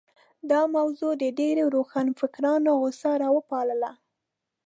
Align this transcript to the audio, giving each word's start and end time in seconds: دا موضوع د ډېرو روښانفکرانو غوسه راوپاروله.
دا 0.51 0.61
موضوع 0.75 1.13
د 1.17 1.23
ډېرو 1.39 1.63
روښانفکرانو 1.75 2.69
غوسه 2.81 3.11
راوپاروله. 3.23 3.91